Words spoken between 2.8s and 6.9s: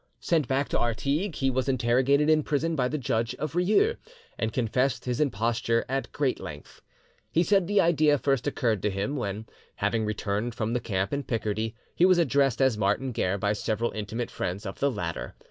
the judge of Rieux, and confessed his imposture at great length.